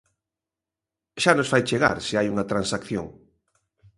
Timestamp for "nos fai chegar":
1.35-1.97